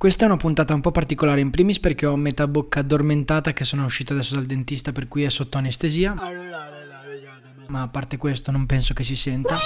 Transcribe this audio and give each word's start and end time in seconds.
Questa 0.00 0.24
è 0.24 0.28
una 0.28 0.38
puntata 0.38 0.72
un 0.72 0.80
po' 0.80 0.92
particolare 0.92 1.42
in 1.42 1.50
primis 1.50 1.78
perché 1.78 2.06
ho 2.06 2.16
metà 2.16 2.48
bocca 2.48 2.80
addormentata 2.80 3.52
che 3.52 3.64
sono 3.64 3.84
uscita 3.84 4.14
adesso 4.14 4.34
dal 4.34 4.46
dentista 4.46 4.92
per 4.92 5.08
cui 5.08 5.24
è 5.24 5.28
sotto 5.28 5.58
anestesia. 5.58 6.14
Ma 7.66 7.82
a 7.82 7.88
parte 7.88 8.16
questo 8.16 8.50
non 8.50 8.64
penso 8.64 8.94
che 8.94 9.04
si 9.04 9.14
senta. 9.14 9.58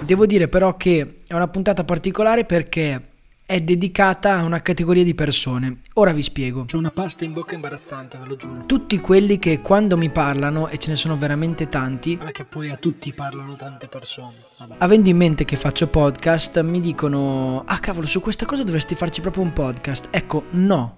Devo 0.00 0.26
dire 0.26 0.48
però 0.48 0.76
che 0.76 1.20
è 1.28 1.32
una 1.32 1.46
puntata 1.46 1.84
particolare 1.84 2.44
perché 2.44 3.13
è 3.46 3.60
dedicata 3.60 4.38
a 4.38 4.42
una 4.42 4.62
categoria 4.62 5.04
di 5.04 5.14
persone. 5.14 5.80
Ora 5.94 6.12
vi 6.12 6.22
spiego. 6.22 6.64
C'ho 6.64 6.78
una 6.78 6.90
pasta 6.90 7.24
in 7.24 7.34
bocca 7.34 7.54
imbarazzante, 7.54 8.16
ve 8.16 8.26
lo 8.26 8.36
giuro. 8.36 8.64
Tutti 8.64 8.98
quelli 9.00 9.38
che 9.38 9.60
quando 9.60 9.98
mi 9.98 10.08
parlano, 10.08 10.68
e 10.68 10.78
ce 10.78 10.90
ne 10.90 10.96
sono 10.96 11.18
veramente 11.18 11.68
tanti, 11.68 12.16
Perché 12.16 12.44
poi 12.44 12.70
a 12.70 12.76
tutti 12.76 13.12
parlano 13.12 13.54
tante 13.54 13.86
persone. 13.86 14.36
Vabbè. 14.56 14.76
avendo 14.78 15.10
in 15.10 15.16
mente 15.16 15.44
che 15.44 15.56
faccio 15.56 15.88
podcast, 15.88 16.62
mi 16.62 16.80
dicono: 16.80 17.64
Ah, 17.66 17.78
cavolo, 17.80 18.06
su 18.06 18.20
questa 18.20 18.46
cosa 18.46 18.62
dovresti 18.62 18.94
farci 18.94 19.20
proprio 19.20 19.42
un 19.42 19.52
podcast. 19.52 20.08
Ecco, 20.10 20.44
no, 20.52 20.96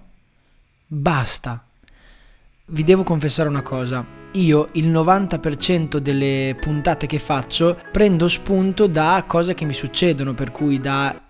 basta. 0.87 1.61
Vi 2.69 2.83
devo 2.83 3.03
confessare 3.03 3.49
una 3.49 3.61
cosa. 3.61 4.05
Io 4.31 4.69
il 4.73 4.89
90% 4.89 5.97
delle 5.97 6.55
puntate 6.59 7.07
che 7.07 7.17
faccio 7.17 7.77
prendo 7.91 8.27
spunto 8.27 8.87
da 8.87 9.23
cose 9.27 9.53
che 9.53 9.65
mi 9.65 9.73
succedono, 9.73 10.33
per 10.33 10.51
cui 10.51 10.79
da 10.79 11.26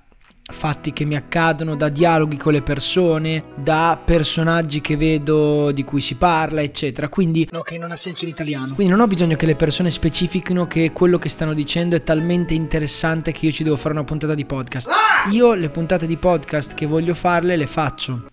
fatti 0.50 0.94
che 0.94 1.04
mi 1.06 1.16
accadono, 1.16 1.76
da 1.76 1.90
dialoghi 1.90 2.38
con 2.38 2.54
le 2.54 2.62
persone, 2.62 3.44
da 3.56 4.00
personaggi 4.04 4.82
che 4.82 4.96
vedo 4.96 5.72
di 5.72 5.84
cui 5.84 6.02
si 6.02 6.16
parla, 6.16 6.62
eccetera. 6.62 7.10
Quindi 7.10 7.48
No, 7.52 7.62
che 7.62 7.78
non 7.78 7.92
ha 7.92 7.96
senso 7.96 8.24
in 8.26 8.32
italiano. 8.32 8.74
quindi 8.74 8.92
non 8.94 9.02
ho 9.02 9.08
bisogno 9.08 9.36
che 9.36 9.46
le 9.46 9.56
persone 9.56 9.90
specifichino 9.90 10.68
che 10.68 10.92
quello 10.94 11.18
che 11.18 11.30
stanno 11.30 11.54
dicendo 11.54 11.96
è 11.96 12.04
talmente 12.04 12.54
interessante 12.54 13.32
che 13.32 13.46
io 13.48 13.52
ci 13.52 13.64
devo 13.64 13.76
fare 13.76 13.94
una 13.94 14.04
puntata 14.04 14.34
di 14.36 14.46
podcast. 14.46 14.90
Io 15.32 15.54
le 15.54 15.70
puntate 15.70 16.08
di 16.08 16.18
podcast 16.18 16.74
che 16.74 16.86
voglio 16.86 17.14
farle 17.14 17.56
le 17.56 17.68
faccio. 17.68 18.26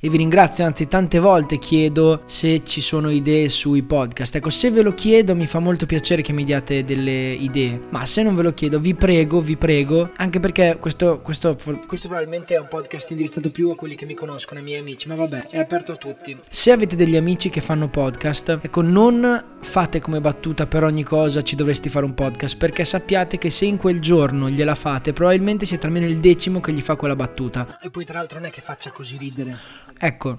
E 0.00 0.08
vi 0.08 0.18
ringrazio, 0.18 0.64
anzi 0.64 0.86
tante 0.86 1.18
volte 1.18 1.58
chiedo 1.58 2.22
se 2.26 2.62
ci 2.62 2.80
sono 2.80 3.10
idee 3.10 3.48
sui 3.48 3.82
podcast. 3.82 4.36
Ecco, 4.36 4.50
se 4.50 4.70
ve 4.70 4.82
lo 4.82 4.94
chiedo 4.94 5.34
mi 5.34 5.46
fa 5.46 5.58
molto 5.58 5.86
piacere 5.86 6.22
che 6.22 6.32
mi 6.32 6.44
diate 6.44 6.84
delle 6.84 7.32
idee. 7.32 7.80
Ma 7.90 8.04
se 8.06 8.22
non 8.22 8.34
ve 8.34 8.42
lo 8.42 8.52
chiedo, 8.52 8.78
vi 8.78 8.94
prego, 8.94 9.40
vi 9.40 9.56
prego, 9.56 10.10
anche 10.16 10.38
perché 10.40 10.76
questo, 10.78 11.20
questo 11.20 11.56
Questo 11.86 12.08
probabilmente 12.08 12.54
è 12.54 12.58
un 12.58 12.68
podcast 12.68 13.10
indirizzato 13.10 13.50
più 13.50 13.70
a 13.70 13.74
quelli 13.74 13.94
che 13.94 14.06
mi 14.06 14.14
conoscono, 14.14 14.60
ai 14.60 14.64
miei 14.64 14.80
amici, 14.80 15.08
ma 15.08 15.14
vabbè, 15.14 15.48
è 15.48 15.58
aperto 15.58 15.92
a 15.92 15.96
tutti. 15.96 16.36
Se 16.48 16.70
avete 16.70 16.94
degli 16.96 17.16
amici 17.16 17.48
che 17.48 17.60
fanno 17.60 17.88
podcast, 17.88 18.58
ecco, 18.62 18.82
non 18.82 19.55
fate 19.66 20.00
come 20.00 20.20
battuta 20.20 20.66
per 20.66 20.84
ogni 20.84 21.02
cosa 21.02 21.42
ci 21.42 21.56
dovresti 21.56 21.88
fare 21.88 22.06
un 22.06 22.14
podcast, 22.14 22.56
perché 22.56 22.84
sappiate 22.84 23.36
che 23.36 23.50
se 23.50 23.66
in 23.66 23.76
quel 23.76 24.00
giorno 24.00 24.48
gliela 24.48 24.76
fate, 24.76 25.12
probabilmente 25.12 25.66
siete 25.66 25.86
almeno 25.86 26.06
il 26.06 26.18
decimo 26.20 26.60
che 26.60 26.72
gli 26.72 26.80
fa 26.80 26.94
quella 26.94 27.16
battuta. 27.16 27.78
E 27.82 27.90
poi 27.90 28.04
tra 28.04 28.14
l'altro 28.18 28.38
non 28.38 28.48
è 28.48 28.50
che 28.50 28.60
faccia 28.62 28.90
così 28.92 29.16
ridere. 29.18 29.58
Ecco, 29.98 30.38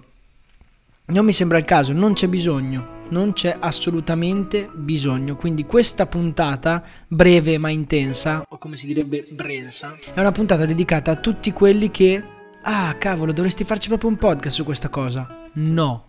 non 1.08 1.26
mi 1.26 1.34
sembra 1.34 1.58
il 1.58 1.66
caso, 1.66 1.92
non 1.92 2.14
c'è 2.14 2.28
bisogno, 2.28 3.06
non 3.10 3.34
c'è 3.34 3.56
assolutamente 3.60 4.70
bisogno. 4.74 5.36
Quindi 5.36 5.66
questa 5.66 6.08
puntata, 6.08 6.84
breve 7.08 7.58
ma 7.58 7.70
intensa, 7.70 8.44
O 8.48 8.58
come 8.58 8.78
si 8.78 8.88
direbbe, 8.88 9.26
brensa. 9.30 9.96
è 10.14 10.20
una 10.20 10.32
puntata 10.32 10.66
dedicata 10.66 11.12
a 11.12 11.16
tutti 11.18 11.52
quelli 11.52 11.92
che... 11.92 12.24
Ah, 12.64 12.96
cavolo, 12.98 13.34
dovresti 13.34 13.64
farci 13.66 13.90
proprio 13.90 14.10
un 14.10 14.18
podcast 14.18 14.56
su 14.56 14.64
questa 14.64 14.90
cosa. 14.90 15.48
No. 15.54 16.06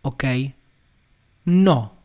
Ok? 0.00 0.58
No. 1.50 1.99